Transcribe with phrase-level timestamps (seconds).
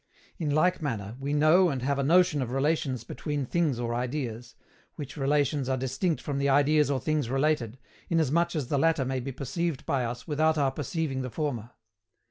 [0.39, 4.55] In like manner, we know and have a notion of relations between things or ideas
[4.95, 7.77] which relations are distinct from the ideas or things related,
[8.09, 11.69] inasmuch as the latter may be perceived by us without our perceiving the former.